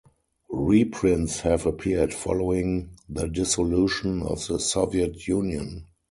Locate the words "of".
4.23-4.43